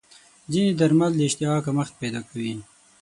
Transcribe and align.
ځینې 0.51 0.71
درمل 0.79 1.11
د 1.15 1.21
اشتها 1.27 1.57
کمښت 1.65 1.93
پیدا 2.01 2.21
کوي. 2.29 2.53